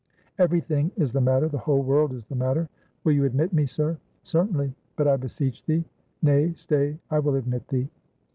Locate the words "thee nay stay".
5.63-6.97